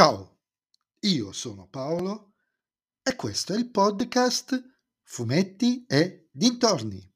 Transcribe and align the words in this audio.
Ciao, 0.00 0.38
io 1.00 1.30
sono 1.30 1.68
Paolo 1.70 2.32
e 3.02 3.14
questo 3.16 3.52
è 3.52 3.58
il 3.58 3.68
podcast 3.68 4.58
Fumetti 5.02 5.84
e 5.86 6.28
Dintorni. 6.32 7.06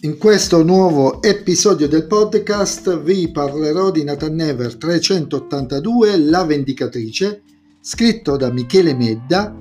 In 0.00 0.16
questo 0.16 0.62
nuovo 0.62 1.20
episodio 1.20 1.86
del 1.86 2.06
podcast 2.06 3.02
vi 3.02 3.30
parlerò 3.30 3.90
di 3.90 4.02
Nathan 4.02 4.34
Never 4.34 4.76
382 4.76 6.16
La 6.20 6.46
Vendicatrice, 6.46 7.42
scritto 7.82 8.38
da 8.38 8.50
Michele 8.50 8.94
Medda, 8.94 9.54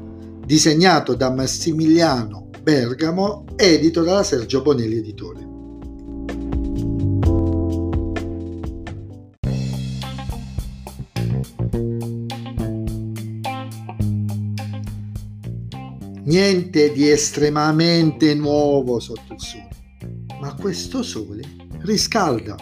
disegnato 0.45 1.13
da 1.13 1.29
Massimiliano 1.29 2.49
Bergamo, 2.63 3.43
edito 3.57 4.01
da 4.01 4.23
Sergio 4.23 4.61
Bonelli 4.61 4.99
Editore. 4.99 5.48
Niente 16.29 16.91
di 16.91 17.09
estremamente 17.09 18.35
nuovo 18.35 18.99
sotto 18.99 19.33
il 19.33 19.39
sole, 19.39 19.69
ma 20.39 20.53
questo 20.53 21.01
sole 21.01 21.41
riscalda. 21.79 22.55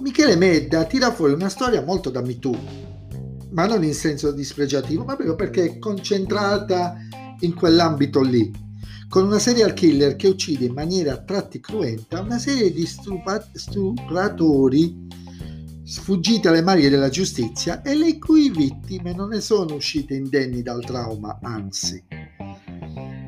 Michele 0.00 0.36
Medda 0.36 0.84
tira 0.84 1.12
fuori 1.12 1.34
una 1.34 1.50
storia 1.50 1.84
molto 1.84 2.08
da 2.08 2.22
Me 2.22 2.38
Too, 2.38 2.58
ma 3.50 3.66
non 3.66 3.84
in 3.84 3.92
senso 3.92 4.32
dispregiativo, 4.32 5.04
ma 5.04 5.14
proprio 5.14 5.36
perché 5.36 5.64
è 5.64 5.78
concentrata 5.78 6.96
in 7.40 7.54
quell'ambito 7.54 8.22
lì, 8.22 8.50
con 9.10 9.26
una 9.26 9.38
serial 9.38 9.74
killer 9.74 10.16
che 10.16 10.28
uccide 10.28 10.64
in 10.64 10.72
maniera 10.72 11.12
a 11.12 11.22
tratti 11.22 11.60
cruenta 11.60 12.22
una 12.22 12.38
serie 12.38 12.72
di 12.72 12.86
stupratori 12.86 15.07
sfuggite 15.88 16.48
alle 16.48 16.60
maglie 16.60 16.90
della 16.90 17.08
giustizia 17.08 17.80
e 17.80 17.94
le 17.94 18.18
cui 18.18 18.50
vittime 18.50 19.14
non 19.14 19.30
ne 19.30 19.40
sono 19.40 19.76
uscite 19.76 20.14
indenni 20.14 20.60
dal 20.60 20.84
trauma, 20.84 21.38
anzi. 21.40 22.04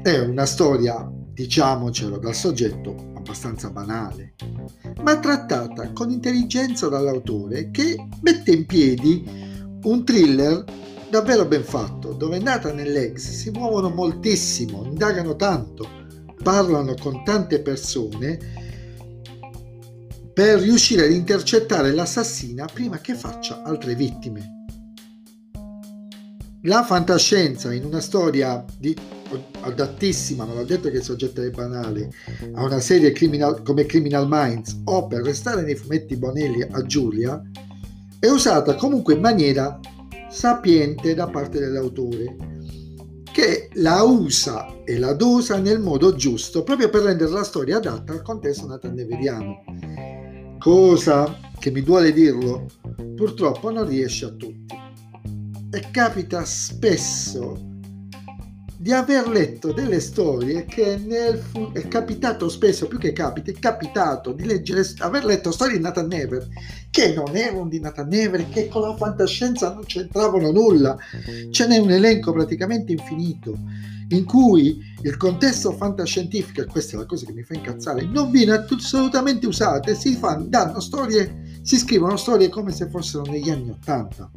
È 0.03 0.19
una 0.19 0.45
storia, 0.45 1.11
diciamocelo 1.33 2.19
dal 2.19 2.35
soggetto, 2.35 3.13
abbastanza 3.15 3.71
banale, 3.71 4.35
ma 5.03 5.19
trattata 5.19 5.91
con 5.93 6.11
intelligenza 6.11 6.89
dall'autore 6.89 7.71
che 7.71 7.97
mette 8.21 8.51
in 8.51 8.67
piedi 8.67 9.25
un 9.85 10.05
thriller 10.05 10.63
davvero 11.09 11.47
ben 11.47 11.65
fatto, 11.65 12.13
dove 12.13 12.39
Nathan 12.41 12.79
e 12.79 12.85
Legs 12.85 13.27
si 13.27 13.51
muovono 13.53 13.89
moltissimo, 13.89 14.85
indagano 14.85 15.35
tanto, 15.35 15.89
parlano 16.43 16.95
con 17.01 17.25
tante 17.25 17.61
persone 17.61 18.70
per 20.33 20.61
riuscire 20.61 21.05
ad 21.05 21.13
intercettare 21.13 21.93
l'assassina 21.93 22.67
prima 22.67 22.99
che 22.99 23.15
faccia 23.15 23.63
altre 23.63 23.95
vittime. 23.95 24.59
La 26.65 26.85
fantascienza 26.85 27.73
in 27.73 27.85
una 27.85 28.01
storia 28.01 28.63
di, 28.79 28.95
adattissima, 29.63 30.45
non 30.45 30.59
ho 30.59 30.65
detto 30.65 30.91
che 30.91 30.99
il 30.99 31.03
soggetto 31.03 31.43
è 31.43 31.51
banale, 31.51 32.11
a 32.53 32.65
una 32.65 32.81
serie 32.81 33.13
criminal, 33.13 33.63
come 33.63 33.87
Criminal 33.87 34.27
Minds 34.29 34.81
o 34.85 35.07
per 35.07 35.23
restare 35.23 35.63
nei 35.63 35.75
fumetti 35.75 36.17
Bonelli 36.17 36.63
a 36.63 36.83
Giulia, 36.83 37.41
è 38.19 38.29
usata 38.29 38.75
comunque 38.75 39.15
in 39.15 39.21
maniera 39.21 39.81
sapiente 40.29 41.15
da 41.15 41.27
parte 41.29 41.59
dell'autore, 41.59 42.37
che 43.33 43.71
la 43.75 44.03
usa 44.03 44.83
e 44.85 44.99
la 44.99 45.15
dosa 45.15 45.59
nel 45.59 45.81
modo 45.81 46.15
giusto 46.15 46.63
proprio 46.63 46.91
per 46.91 47.03
rendere 47.03 47.31
la 47.31 47.45
storia 47.45 47.77
adatta 47.79 48.13
al 48.13 48.23
contesto 48.23 48.67
nataneveriano 48.67 49.63
cosa 50.61 51.39
che 51.59 51.71
mi 51.71 51.83
duole 51.83 52.13
dirlo, 52.13 52.67
purtroppo 53.17 53.71
non 53.71 53.89
riesce 53.89 54.27
a 54.27 54.29
tutti. 54.29 54.77
E 55.73 55.91
capita 55.91 56.45
spesso 56.45 57.70
di 58.81 58.93
aver 58.93 59.29
letto 59.29 59.75
delle 59.75 60.01
storie 60.01 60.65
che 60.65 60.97
nel 60.97 61.37
fu- 61.37 61.71
è 61.73 61.87
capitato 61.87 62.49
spesso, 62.49 62.89
più 62.89 62.97
che 62.97 63.13
capita, 63.13 63.51
è 63.51 63.55
capitato 63.59 64.33
di 64.33 64.47
leggere, 64.47 64.83
aver 65.01 65.27
letto 65.27 65.51
storie 65.53 65.77
di 65.77 65.83
Nathan 65.83 66.07
Never 66.07 66.49
che 66.89 67.13
non 67.13 67.37
erano 67.37 67.69
di 67.69 67.79
Nathan 67.79 68.09
Never, 68.09 68.49
che 68.49 68.69
con 68.69 68.81
la 68.81 68.97
fantascienza 68.97 69.71
non 69.75 69.85
c'entravano 69.85 70.51
nulla. 70.51 70.97
Ce 71.51 71.67
n'è 71.67 71.77
un 71.77 71.91
elenco 71.91 72.33
praticamente 72.33 72.93
infinito 72.93 73.55
in 74.09 74.25
cui 74.25 74.81
il 75.03 75.17
contesto 75.19 75.73
fantascientifico, 75.73 76.63
e 76.63 76.65
questa 76.65 76.97
è 76.97 77.01
la 77.01 77.07
cosa 77.07 77.27
che 77.27 77.33
mi 77.33 77.43
fa 77.43 77.53
incazzare, 77.53 78.07
non 78.07 78.31
viene 78.31 78.53
assolutamente 78.53 79.47
usato 79.47 79.95
si 79.95 80.15
fanno, 80.15 80.47
danno 80.47 80.81
storie, 80.81 81.61
si 81.61 81.77
scrivono 81.77 82.17
storie 82.17 82.49
come 82.49 82.73
se 82.73 82.89
fossero 82.89 83.25
negli 83.25 83.51
anni 83.51 83.69
Ottanta. 83.69 84.31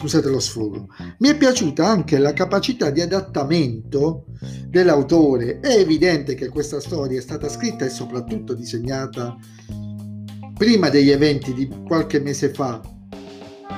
Scusate 0.00 0.30
lo 0.30 0.40
sfogo. 0.40 0.88
Mi 1.18 1.28
è 1.28 1.36
piaciuta 1.36 1.86
anche 1.86 2.16
la 2.16 2.32
capacità 2.32 2.88
di 2.88 3.02
adattamento 3.02 4.24
dell'autore. 4.66 5.60
È 5.60 5.76
evidente 5.76 6.34
che 6.34 6.48
questa 6.48 6.80
storia 6.80 7.18
è 7.18 7.20
stata 7.20 7.50
scritta 7.50 7.84
e 7.84 7.90
soprattutto 7.90 8.54
disegnata 8.54 9.36
prima 10.56 10.88
degli 10.88 11.10
eventi 11.10 11.52
di 11.52 11.68
qualche 11.86 12.18
mese 12.18 12.48
fa. 12.48 12.80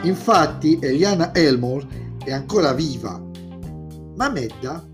Infatti 0.04 0.78
Eliana 0.80 1.34
Elmore 1.34 1.88
è 2.24 2.30
ancora 2.30 2.72
viva 2.72 3.20
ma 4.14 4.30
Medda, 4.30 4.88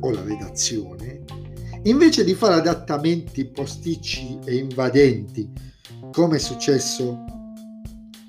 o 0.00 0.10
la 0.10 0.22
redazione, 0.22 1.24
invece 1.82 2.24
di 2.24 2.32
fare 2.32 2.54
adattamenti 2.54 3.44
posticci 3.44 4.38
e 4.46 4.54
invadenti, 4.54 5.52
come 6.12 6.36
è 6.36 6.40
successo 6.40 7.24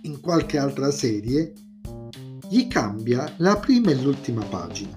in 0.02 0.20
qualche 0.20 0.58
altra 0.58 0.92
serie, 0.92 1.54
gli 2.54 2.68
cambia 2.68 3.34
la 3.38 3.58
prima 3.58 3.90
e 3.90 3.96
l'ultima 3.96 4.46
pagina. 4.46 4.96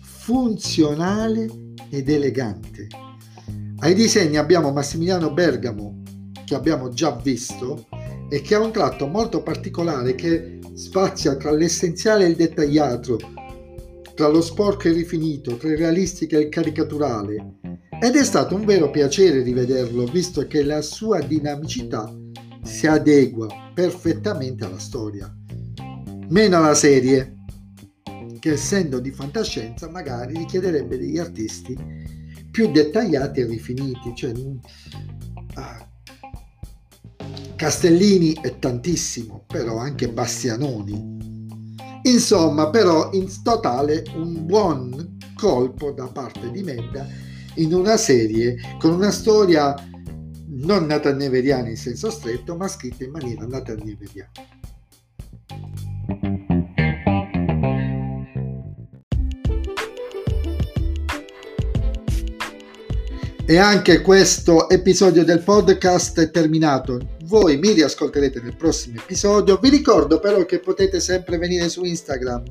Funzionale 0.00 1.48
ed 1.90 2.08
elegante. 2.08 2.86
Ai 3.78 3.94
disegni 3.94 4.36
abbiamo 4.36 4.70
Massimiliano 4.70 5.32
Bergamo, 5.32 6.04
che 6.44 6.54
abbiamo 6.54 6.90
già 6.90 7.10
visto, 7.20 7.88
e 8.30 8.42
che 8.42 8.54
ha 8.54 8.60
un 8.60 8.70
tratto 8.70 9.08
molto 9.08 9.42
particolare 9.42 10.14
che 10.14 10.60
spazia 10.74 11.34
tra 11.34 11.50
l'essenziale 11.50 12.26
e 12.26 12.28
il 12.28 12.36
dettagliato, 12.36 13.18
tra 14.14 14.28
lo 14.28 14.40
sporco 14.40 14.86
e 14.86 14.90
il 14.90 14.98
rifinito, 14.98 15.56
tra 15.56 15.70
il 15.70 15.78
realistico 15.78 16.36
e 16.36 16.42
il 16.42 16.48
caricaturale. 16.48 17.56
Ed 18.00 18.14
è 18.14 18.22
stato 18.22 18.54
un 18.54 18.64
vero 18.64 18.88
piacere 18.92 19.42
rivederlo, 19.42 20.04
visto 20.04 20.46
che 20.46 20.62
la 20.62 20.80
sua 20.80 21.18
dinamicità 21.18 22.08
si 22.62 22.86
adegua 22.86 23.48
perfettamente 23.74 24.64
alla 24.64 24.78
storia. 24.78 25.28
Meno 26.28 26.56
alla 26.56 26.74
serie, 26.74 27.34
che 28.38 28.52
essendo 28.52 29.00
di 29.00 29.10
fantascienza 29.10 29.88
magari 29.88 30.36
richiederebbe 30.36 30.98
degli 30.98 31.18
artisti 31.18 31.76
più 32.50 32.70
dettagliati 32.70 33.40
e 33.40 33.46
rifiniti. 33.46 34.14
Cioè, 34.14 34.32
ah, 35.54 35.88
Castellini 37.56 38.34
è 38.40 38.58
tantissimo, 38.58 39.44
però 39.46 39.78
anche 39.78 40.08
Bastianoni 40.08 41.26
Insomma, 42.06 42.70
però 42.70 43.10
in 43.12 43.26
totale 43.42 44.04
un 44.14 44.46
buon 44.46 45.18
colpo 45.34 45.90
da 45.90 46.06
parte 46.06 46.50
di 46.52 46.62
Medda 46.62 47.04
in 47.56 47.74
una 47.74 47.96
serie 47.96 48.56
con 48.78 48.92
una 48.92 49.10
storia 49.10 49.74
non 50.48 50.86
nata 50.86 51.12
neveriana 51.12 51.68
in 51.68 51.76
senso 51.76 52.10
stretto, 52.10 52.56
ma 52.56 52.68
scritta 52.68 53.02
in 53.02 53.10
maniera 53.10 53.44
nata 53.44 53.74
neveriana. 53.74 54.30
E 63.48 63.58
anche 63.58 64.00
questo 64.02 64.68
episodio 64.68 65.24
del 65.24 65.40
podcast 65.40 66.20
è 66.20 66.30
terminato. 66.30 67.16
Voi 67.26 67.56
mi 67.58 67.72
riascolterete 67.72 68.40
nel 68.40 68.56
prossimo 68.56 68.98
episodio. 68.98 69.58
Vi 69.62 69.68
ricordo 69.68 70.18
però 70.18 70.44
che 70.44 70.58
potete 70.58 70.98
sempre 70.98 71.38
venire 71.38 71.68
su 71.68 71.84
Instagram, 71.84 72.42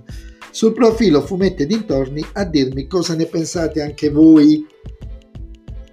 sul 0.51 0.71
profilo 0.71 1.21
Fumetti 1.21 1.65
Dintorni, 1.65 2.25
a 2.33 2.45
dirmi 2.45 2.87
cosa 2.87 3.13
ne 3.13 3.25
pensate 3.25 3.81
anche 3.81 4.09
voi 4.09 4.65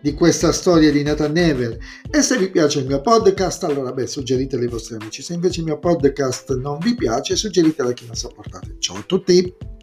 di 0.03 0.15
questa 0.15 0.53
storia 0.53 0.91
di 0.91 1.03
Nathan 1.03 1.33
Never. 1.33 1.79
E 2.11 2.23
se 2.23 2.37
vi 2.37 2.51
piace 2.51 2.81
il 2.81 2.87
mio 2.87 3.01
podcast, 3.01 3.65
allora 3.65 3.93
beh, 3.93 4.07
suggeritelo 4.07 4.63
ai 4.63 4.69
vostri 4.69 4.97
amici. 4.97 5.23
Se 5.23 5.33
invece 5.33 5.61
il 5.61 5.67
mio 5.67 5.79
podcast 5.79 6.55
non 6.57 6.79
vi 6.79 6.95
piace, 6.95 7.37
suggeritelo 7.37 7.91
a 7.91 7.93
chi 7.93 8.07
non 8.07 8.17
sopportate. 8.17 8.77
Ciao 8.79 8.97
a 8.97 9.05
tutti! 9.07 9.81